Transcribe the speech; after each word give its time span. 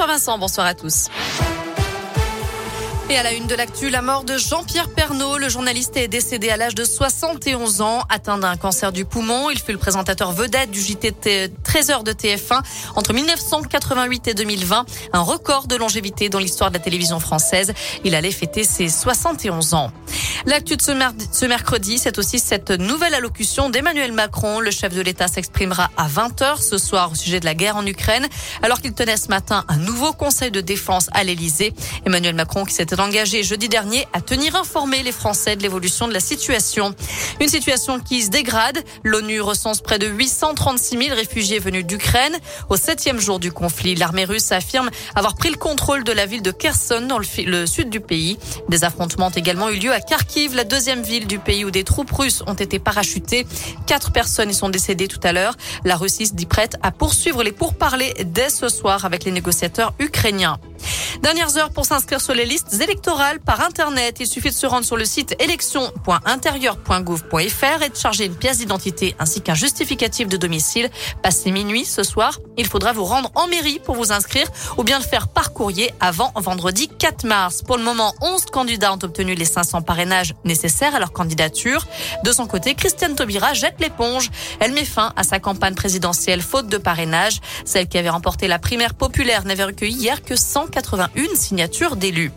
Bonsoir 0.00 0.16
Vincent, 0.16 0.38
bonsoir 0.38 0.66
à 0.66 0.72
tous. 0.72 1.08
Et 3.10 3.16
à 3.18 3.22
la 3.22 3.34
une 3.34 3.46
de 3.46 3.54
l'actu, 3.54 3.90
la 3.90 4.00
mort 4.00 4.24
de 4.24 4.38
Jean-Pierre 4.38 4.88
Pernaud. 4.88 5.36
Le 5.36 5.50
journaliste 5.50 5.94
est 5.98 6.08
décédé 6.08 6.48
à 6.48 6.56
l'âge 6.56 6.74
de 6.74 6.84
71 6.84 7.82
ans, 7.82 8.04
atteint 8.08 8.38
d'un 8.38 8.56
cancer 8.56 8.92
du 8.92 9.04
poumon. 9.04 9.50
Il 9.50 9.58
fut 9.58 9.72
le 9.72 9.78
présentateur 9.78 10.32
vedette 10.32 10.70
du 10.70 10.80
JT 10.80 11.10
13h 11.64 12.02
de 12.02 12.12
TF1 12.12 12.62
entre 12.96 13.12
1988 13.12 14.28
et 14.28 14.34
2020. 14.34 14.86
Un 15.12 15.20
record 15.20 15.66
de 15.66 15.76
longévité 15.76 16.30
dans 16.30 16.38
l'histoire 16.38 16.70
de 16.70 16.76
la 16.76 16.82
télévision 16.82 17.20
française. 17.20 17.74
Il 18.04 18.14
allait 18.14 18.30
fêter 18.30 18.64
ses 18.64 18.88
71 18.88 19.74
ans. 19.74 19.90
L'actu 20.46 20.76
de 20.76 20.82
ce, 20.82 21.44
mercredi, 21.44 21.98
c'est 21.98 22.18
aussi 22.18 22.38
cette 22.38 22.70
nouvelle 22.70 23.12
allocution 23.12 23.68
d'Emmanuel 23.68 24.12
Macron. 24.12 24.60
Le 24.60 24.70
chef 24.70 24.94
de 24.94 25.02
l'État 25.02 25.28
s'exprimera 25.28 25.90
à 25.98 26.08
20h 26.08 26.62
ce 26.62 26.78
soir 26.78 27.12
au 27.12 27.14
sujet 27.14 27.40
de 27.40 27.44
la 27.44 27.54
guerre 27.54 27.76
en 27.76 27.84
Ukraine, 27.84 28.26
alors 28.62 28.80
qu'il 28.80 28.94
tenait 28.94 29.18
ce 29.18 29.28
matin 29.28 29.66
un 29.68 29.76
nouveau 29.76 30.14
conseil 30.14 30.50
de 30.50 30.62
défense 30.62 31.08
à 31.12 31.24
l'Élysée. 31.24 31.74
Emmanuel 32.06 32.34
Macron 32.34 32.64
qui 32.64 32.72
s'était 32.72 32.98
engagé 33.00 33.42
jeudi 33.42 33.68
dernier 33.68 34.08
à 34.14 34.22
tenir 34.22 34.56
informés 34.56 35.02
les 35.02 35.12
Français 35.12 35.56
de 35.56 35.62
l'évolution 35.62 36.08
de 36.08 36.14
la 36.14 36.20
situation. 36.20 36.94
Une 37.38 37.48
situation 37.48 38.00
qui 38.00 38.22
se 38.22 38.30
dégrade. 38.30 38.82
L'ONU 39.04 39.42
recense 39.42 39.82
près 39.82 39.98
de 39.98 40.06
836 40.06 40.96
000 41.04 41.16
réfugiés 41.16 41.58
venus 41.58 41.84
d'Ukraine. 41.84 42.36
Au 42.70 42.76
septième 42.76 43.20
jour 43.20 43.40
du 43.40 43.52
conflit, 43.52 43.94
l'armée 43.94 44.24
russe 44.24 44.52
affirme 44.52 44.88
avoir 45.14 45.34
pris 45.34 45.50
le 45.50 45.56
contrôle 45.56 46.02
de 46.02 46.12
la 46.12 46.24
ville 46.24 46.42
de 46.42 46.50
Kherson 46.50 47.02
dans 47.02 47.18
le, 47.18 47.26
le 47.44 47.66
sud 47.66 47.90
du 47.90 48.00
pays. 48.00 48.38
Des 48.70 48.84
affrontements 48.84 49.26
ont 49.26 49.30
également 49.30 49.68
eu 49.68 49.76
lieu 49.76 49.92
à 49.92 50.00
Kharkiv 50.00 50.29
la 50.54 50.64
deuxième 50.64 51.02
ville 51.02 51.26
du 51.26 51.38
pays 51.38 51.64
où 51.64 51.70
des 51.70 51.82
troupes 51.82 52.10
russes 52.12 52.42
ont 52.46 52.54
été 52.54 52.78
parachutées. 52.78 53.46
Quatre 53.86 54.12
personnes 54.12 54.50
y 54.50 54.54
sont 54.54 54.68
décédées 54.68 55.08
tout 55.08 55.20
à 55.24 55.32
l'heure. 55.32 55.56
La 55.84 55.96
Russie 55.96 56.26
se 56.26 56.34
dit 56.34 56.46
prête 56.46 56.76
à 56.82 56.92
poursuivre 56.92 57.42
les 57.42 57.52
pourparlers 57.52 58.14
dès 58.24 58.48
ce 58.48 58.68
soir 58.68 59.04
avec 59.04 59.24
les 59.24 59.32
négociateurs 59.32 59.92
ukrainiens. 59.98 60.58
Dernières 61.22 61.56
heures 61.58 61.70
pour 61.70 61.84
s'inscrire 61.84 62.18
sur 62.18 62.32
les 62.32 62.46
listes 62.46 62.80
électorales 62.80 63.40
par 63.40 63.60
Internet. 63.60 64.16
Il 64.20 64.26
suffit 64.26 64.48
de 64.48 64.54
se 64.54 64.66
rendre 64.66 64.86
sur 64.86 64.96
le 64.96 65.04
site 65.04 65.36
élection.intérieur.gouv.fr 65.38 67.82
et 67.82 67.90
de 67.90 67.96
charger 67.96 68.24
une 68.24 68.34
pièce 68.34 68.56
d'identité 68.56 69.14
ainsi 69.18 69.42
qu'un 69.42 69.52
justificatif 69.52 70.28
de 70.28 70.38
domicile. 70.38 70.88
Passé 71.22 71.50
minuit 71.50 71.84
ce 71.84 72.04
soir, 72.04 72.38
il 72.56 72.66
faudra 72.66 72.94
vous 72.94 73.04
rendre 73.04 73.30
en 73.34 73.48
mairie 73.48 73.80
pour 73.84 73.96
vous 73.96 74.12
inscrire 74.12 74.46
ou 74.78 74.82
bien 74.82 74.98
le 74.98 75.04
faire 75.04 75.28
par 75.28 75.52
courrier 75.52 75.92
avant 76.00 76.32
vendredi 76.36 76.88
4 76.88 77.26
mars. 77.26 77.60
Pour 77.62 77.76
le 77.76 77.84
moment, 77.84 78.14
11 78.22 78.46
candidats 78.46 78.94
ont 78.94 78.98
obtenu 79.02 79.34
les 79.34 79.44
500 79.44 79.82
parrainages 79.82 80.32
nécessaires 80.46 80.94
à 80.94 81.00
leur 81.00 81.12
candidature. 81.12 81.86
De 82.24 82.32
son 82.32 82.46
côté, 82.46 82.74
Christiane 82.74 83.14
Taubira 83.14 83.52
jette 83.52 83.78
l'éponge. 83.78 84.30
Elle 84.58 84.72
met 84.72 84.86
fin 84.86 85.12
à 85.16 85.22
sa 85.22 85.38
campagne 85.38 85.74
présidentielle 85.74 86.40
faute 86.40 86.68
de 86.68 86.78
parrainage. 86.78 87.42
Celle 87.66 87.88
qui 87.88 87.98
avait 87.98 88.08
remporté 88.08 88.48
la 88.48 88.58
primaire 88.58 88.94
populaire 88.94 89.44
n'avait 89.44 89.64
recueilli 89.64 89.94
hier 89.94 90.22
que 90.22 90.34
181 91.14 91.34
signatures 91.36 91.96
d'élus. 91.96 92.32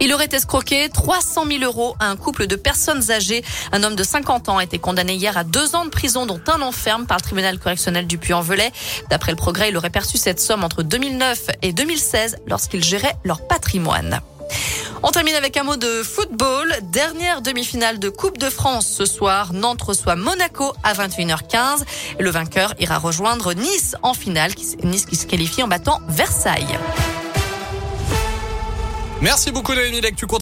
Il 0.00 0.14
aurait 0.14 0.28
escroqué 0.30 0.88
300 0.92 1.46
000 1.46 1.64
euros 1.64 1.96
à 1.98 2.06
un 2.06 2.16
couple 2.16 2.46
de 2.46 2.54
personnes 2.54 3.10
âgées. 3.10 3.42
Un 3.72 3.82
homme 3.82 3.96
de 3.96 4.04
50 4.04 4.48
ans 4.48 4.58
a 4.58 4.64
été 4.64 4.78
condamné 4.78 5.14
hier 5.14 5.36
à 5.36 5.42
deux 5.42 5.74
ans 5.74 5.84
de 5.84 5.90
prison, 5.90 6.24
dont 6.24 6.40
un 6.46 6.62
an 6.62 6.70
ferme 6.70 7.06
par 7.06 7.16
le 7.16 7.22
tribunal 7.22 7.58
correctionnel 7.58 8.06
du 8.06 8.16
Puy-en-Velay. 8.16 8.70
D'après 9.10 9.32
le 9.32 9.36
progrès, 9.36 9.70
il 9.70 9.76
aurait 9.76 9.90
perçu 9.90 10.16
cette 10.16 10.38
somme 10.38 10.62
entre 10.62 10.84
2009 10.84 11.48
et 11.62 11.72
2016 11.72 12.36
lorsqu'il 12.46 12.84
gérait 12.84 13.16
leur 13.24 13.46
patrimoine. 13.48 14.20
On 15.02 15.10
termine 15.10 15.34
avec 15.34 15.56
un 15.56 15.64
mot 15.64 15.76
de 15.76 16.02
football. 16.02 16.72
Dernière 16.92 17.42
demi-finale 17.42 17.98
de 17.98 18.08
Coupe 18.08 18.38
de 18.38 18.50
France 18.50 18.86
ce 18.86 19.04
soir. 19.04 19.52
Nantes 19.52 19.82
reçoit 19.82 20.16
Monaco 20.16 20.72
à 20.82 20.94
21h15. 20.94 21.82
Le 22.18 22.30
vainqueur 22.30 22.74
ira 22.78 22.98
rejoindre 22.98 23.52
Nice 23.52 23.96
en 24.02 24.14
finale. 24.14 24.52
Nice 24.82 25.06
qui 25.06 25.16
se 25.16 25.26
qualifie 25.26 25.62
en 25.62 25.68
battant 25.68 26.00
Versailles. 26.08 26.78
Merci 29.20 29.50
beaucoup 29.50 29.74
Noémie, 29.74 30.00
tu 30.14 30.28